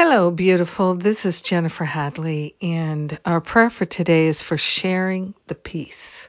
Hello, 0.00 0.30
beautiful. 0.30 0.94
This 0.94 1.26
is 1.26 1.40
Jennifer 1.40 1.84
Hadley, 1.84 2.54
and 2.62 3.18
our 3.24 3.40
prayer 3.40 3.68
for 3.68 3.84
today 3.84 4.28
is 4.28 4.40
for 4.40 4.56
sharing 4.56 5.34
the 5.48 5.56
peace. 5.56 6.28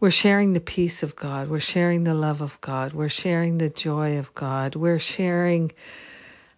We're 0.00 0.10
sharing 0.10 0.52
the 0.52 0.60
peace 0.60 1.02
of 1.02 1.16
God. 1.16 1.48
We're 1.48 1.60
sharing 1.60 2.04
the 2.04 2.12
love 2.12 2.42
of 2.42 2.60
God. 2.60 2.92
We're 2.92 3.08
sharing 3.08 3.56
the 3.56 3.70
joy 3.70 4.18
of 4.18 4.34
God. 4.34 4.76
We're 4.76 4.98
sharing 4.98 5.72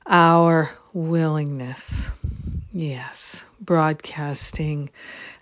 our 0.04 0.72
willingness. 0.92 2.10
Yes, 2.72 3.44
broadcasting 3.60 4.90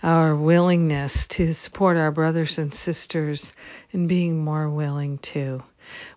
our 0.03 0.37
willingness 0.37 1.29
to 1.29 1.55
support 1.55 1.97
our 1.97 2.13
brothers 2.13 2.59
and 2.59 2.75
sisters 2.75 3.55
and 3.95 4.07
being 4.07 4.45
more 4.45 4.69
willing 4.69 5.17
to. 5.33 5.63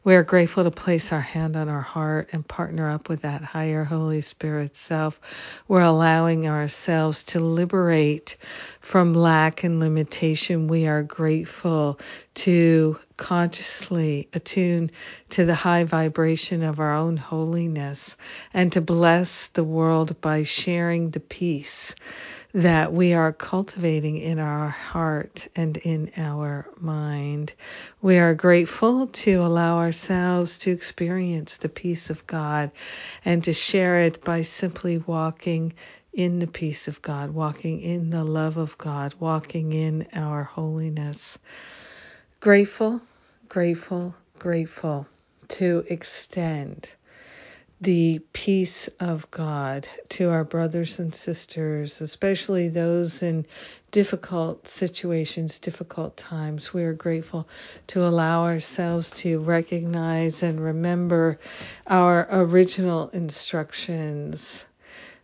We 0.04 0.16
are 0.16 0.24
grateful 0.24 0.64
to 0.64 0.72
place 0.72 1.12
our 1.12 1.22
hand 1.22 1.56
on 1.56 1.70
our 1.70 1.82
heart 1.82 2.30
and 2.32 2.48
partner 2.48 2.90
up 2.90 3.10
with 3.10 3.22
that 3.24 3.44
higher 3.44 3.84
Holy 3.84 4.22
Spirit 4.22 4.76
self. 4.76 5.20
We're 5.68 5.82
allowing 5.82 6.48
ourselves 6.48 7.24
to 7.26 7.40
liberate 7.40 8.38
from 8.82 9.14
lack 9.14 9.64
and 9.64 9.80
limitation. 9.80 10.68
We 10.68 10.88
are 10.88 11.04
grateful 11.04 12.00
to 12.36 12.98
consciously 13.18 14.30
attune 14.34 14.92
to 15.32 15.46
the 15.46 15.56
high 15.56 15.84
vibration 15.84 16.64
of 16.64 16.80
our 16.80 16.94
own 16.94 17.18
holiness 17.18 18.16
and 18.54 18.72
to 18.74 18.82
bless 18.82 19.48
the 19.48 19.64
world 19.64 20.22
by 20.22 20.44
sharing 20.44 21.12
the 21.12 21.20
peace 21.20 21.96
that 22.54 22.94
we 22.94 23.14
are 23.14 23.34
cultivating 23.34 24.18
in 24.18 24.40
our 24.40 24.70
heart 24.70 25.48
and 25.56 25.78
in 25.78 26.12
our 26.18 26.68
mind. 26.80 27.54
We 28.02 28.18
are 28.18 28.34
grateful 28.34 29.08
to 29.08 29.36
allow 29.44 29.78
ourselves 29.80 30.60
to 30.60 30.72
experience 30.72 31.58
the 31.58 31.70
peace 31.70 32.10
of 32.10 32.26
God 32.28 32.72
and 33.26 33.44
to 33.44 33.54
share 33.54 34.00
it 34.00 34.24
by 34.24 34.44
simply 34.44 34.98
walking 34.98 35.74
in 36.14 36.40
the 36.40 36.48
peace 36.48 36.88
of 36.88 37.02
God, 37.02 37.32
walking 37.32 37.82
in 37.82 38.10
the 38.10 38.24
love 38.24 38.58
of 38.58 38.78
God, 38.78 39.14
walking 39.20 39.74
in 39.74 40.08
our 40.14 40.44
holiness. 40.44 41.38
Grateful, 42.40 43.02
grateful, 43.50 44.16
grateful 44.40 45.08
to 45.50 45.86
extend 45.90 46.90
the 47.80 48.20
peace 48.34 48.88
of 49.00 49.30
God 49.30 49.88
to 50.10 50.32
our 50.32 50.44
brothers 50.44 50.98
and 50.98 51.14
sisters, 51.14 52.02
especially 52.02 52.70
those 52.70 53.22
in 53.22 53.46
difficult 53.92 54.68
situations, 54.68 55.60
difficult 55.60 56.18
times. 56.18 56.74
We 56.74 56.84
are 56.84 56.94
grateful 56.94 57.48
to 57.88 58.06
allow 58.06 58.46
ourselves 58.46 59.12
to 59.12 59.40
recognize 59.40 60.42
and 60.42 60.60
remember 60.60 61.40
our 61.86 62.28
original 62.32 63.10
instructions. 63.10 64.66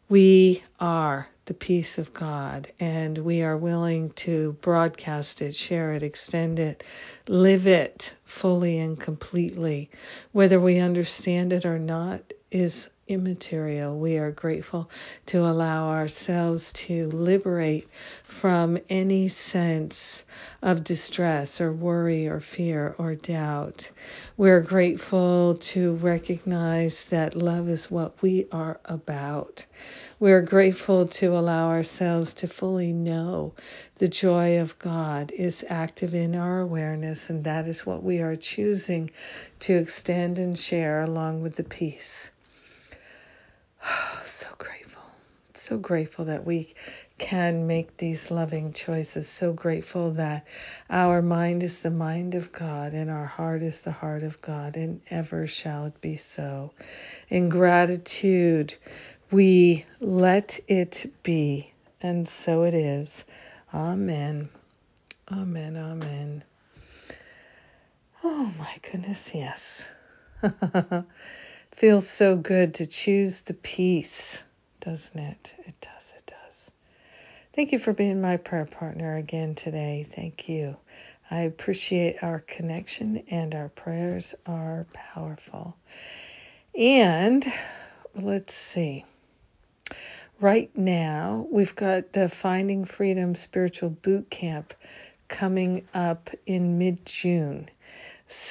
We 0.08 0.62
are 0.80 1.28
the 1.46 1.54
peace 1.54 1.98
of 1.98 2.14
God, 2.14 2.72
and 2.80 3.18
we 3.18 3.42
are 3.42 3.58
willing 3.58 4.12
to 4.12 4.54
broadcast 4.62 5.42
it, 5.42 5.56
share 5.56 5.92
it, 5.94 6.04
extend 6.04 6.58
it, 6.59 6.84
live 7.28 7.68
it 7.68 8.14
fully 8.24 8.80
and 8.80 8.98
completely. 8.98 9.90
Whether 10.31 10.59
we 10.59 10.80
understand 10.80 11.52
it 11.52 11.66
or 11.66 11.80
not 11.80 12.22
is 12.54 12.90
immaterial. 13.08 13.98
We 13.98 14.18
are 14.18 14.32
grateful 14.32 14.90
to 15.26 15.40
allow 15.40 15.90
ourselves 15.90 16.72
to 16.73 17.09
liberate 17.09 17.88
from 18.23 18.78
any 18.90 19.28
sense 19.28 20.23
of 20.62 20.86
distress 20.86 21.59
or 21.59 21.74
worry 21.74 22.28
or 22.28 22.40
fear 22.40 22.96
or 22.98 23.16
doubt. 23.16 23.90
We're 24.38 24.62
grateful 24.62 25.56
to 25.56 25.96
recognize 25.96 27.04
that 27.06 27.36
love 27.36 27.68
is 27.68 27.92
what 27.92 28.22
we 28.22 28.48
are 28.52 28.80
about. 28.86 29.66
We're 30.20 30.42
grateful 30.42 31.08
to 31.08 31.38
allow 31.38 31.70
ourselves 31.70 32.34
to 32.36 32.48
fully 32.48 32.94
know 32.94 33.54
the 33.98 34.08
joy 34.08 34.59
of 34.59 34.80
God 34.80 35.31
is 35.31 35.66
active 35.68 36.13
in 36.13 36.36
our 36.36 36.62
awareness, 36.62 37.30
and 37.30 37.44
that 37.44 37.68
is 37.68 37.86
what 37.86 38.03
we 38.03 38.19
are 38.19 38.38
choosing 38.38 39.12
to 39.59 39.74
extend 39.74 40.40
and 40.40 40.58
share 40.58 41.03
along 41.03 41.42
with 41.42 41.58
the 41.58 41.63
peace. 41.63 42.30
so 44.25 44.47
grateful. 44.57 45.01
So 45.55 45.77
grateful 45.77 46.25
that 46.25 46.45
we 46.45 46.73
can 47.17 47.67
make 47.67 47.97
these 47.97 48.31
loving 48.31 48.73
choices. 48.73 49.27
So 49.29 49.53
grateful 49.53 50.11
that 50.11 50.45
our 50.89 51.21
mind 51.21 51.63
is 51.63 51.79
the 51.79 51.91
mind 51.91 52.35
of 52.35 52.51
God 52.51 52.94
and 52.94 53.09
our 53.09 53.25
heart 53.25 53.61
is 53.61 53.81
the 53.81 53.91
heart 53.91 54.23
of 54.23 54.41
God, 54.41 54.75
and 54.75 55.01
ever 55.09 55.47
shall 55.47 55.85
it 55.85 56.01
be 56.01 56.17
so. 56.17 56.71
In 57.29 57.49
gratitude, 57.49 58.73
we 59.31 59.85
let 60.00 60.59
it 60.67 61.11
be, 61.23 61.71
and 62.01 62.27
so 62.27 62.63
it 62.63 62.73
is. 62.73 63.25
Amen. 63.73 64.50
Amen. 65.31 65.77
Amen. 65.77 66.44
Oh 68.23 68.51
my 68.57 68.75
goodness, 68.81 69.31
yes. 69.33 69.85
Feels 71.75 72.07
so 72.07 72.35
good 72.35 72.75
to 72.75 72.85
choose 72.85 73.41
the 73.41 73.56
peace, 73.56 74.39
doesn't 74.79 75.19
it? 75.19 75.53
It 75.66 75.73
does, 75.81 76.13
it 76.16 76.25
does. 76.28 76.72
Thank 77.56 77.72
you 77.72 77.79
for 77.79 77.94
being 77.94 78.22
my 78.22 78.38
prayer 78.38 78.66
partner 78.66 79.17
again 79.17 79.56
today. 79.56 80.06
Thank 80.16 80.47
you. 80.47 80.78
I 81.31 81.41
appreciate 81.41 82.22
our 82.22 82.39
connection, 82.41 83.23
and 83.31 83.56
our 83.56 83.69
prayers 83.69 84.35
are 84.45 84.85
powerful. 84.94 85.75
And 86.78 87.44
let's 88.16 88.53
see. 88.53 89.03
Right 90.39 90.75
now, 90.78 91.47
we've 91.51 91.75
got 91.75 92.13
the 92.13 92.29
Finding 92.29 92.85
Freedom 92.85 93.33
Spiritual 93.33 93.89
Boot 93.89 94.29
Camp 94.29 94.75
coming 95.28 95.88
up 95.95 96.29
in 96.45 96.78
mid 96.78 97.03
June. 97.03 97.67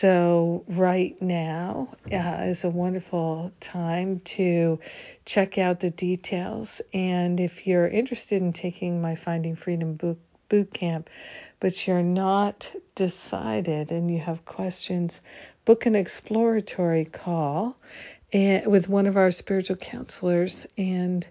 So, 0.02 0.64
right 0.66 1.14
now 1.22 1.90
uh, 2.12 2.38
is 2.40 2.64
a 2.64 2.68
wonderful 2.68 3.52
time 3.60 4.18
to 4.34 4.80
check 5.24 5.58
out 5.58 5.78
the 5.78 5.90
details. 5.90 6.82
And 6.92 7.38
if 7.38 7.68
you're 7.68 7.86
interested 7.86 8.42
in 8.42 8.52
taking 8.52 9.00
my 9.00 9.14
Finding 9.14 9.54
Freedom 9.54 9.94
boot, 9.94 10.74
camp, 10.74 11.08
but 11.60 11.86
you're 11.86 12.02
not 12.02 12.72
decided 12.96 13.92
and 13.92 14.10
you 14.10 14.18
have 14.18 14.44
questions, 14.44 15.20
book 15.64 15.86
an 15.86 15.94
exploratory 15.94 17.04
call 17.04 17.76
and, 18.32 18.66
with 18.66 18.88
one 18.88 19.06
of 19.06 19.16
our 19.16 19.30
spiritual 19.30 19.76
counselors 19.76 20.66
and 20.76 21.28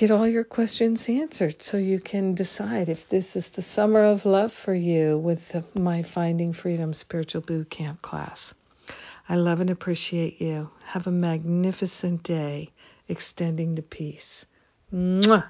get 0.00 0.10
all 0.10 0.26
your 0.26 0.44
questions 0.44 1.06
answered 1.10 1.60
so 1.60 1.76
you 1.76 2.00
can 2.00 2.34
decide 2.34 2.88
if 2.88 3.06
this 3.10 3.36
is 3.36 3.50
the 3.50 3.60
summer 3.60 4.02
of 4.02 4.24
love 4.24 4.50
for 4.50 4.72
you 4.72 5.18
with 5.18 5.54
my 5.74 6.02
Finding 6.02 6.54
Freedom 6.54 6.94
Spiritual 6.94 7.42
Boot 7.42 7.68
Camp 7.68 8.00
class. 8.00 8.54
I 9.28 9.36
love 9.36 9.60
and 9.60 9.68
appreciate 9.68 10.40
you. 10.40 10.70
Have 10.86 11.06
a 11.06 11.10
magnificent 11.10 12.22
day 12.22 12.70
extending 13.10 13.74
the 13.74 13.82
peace. 13.82 14.46
Mwah! 14.90 15.44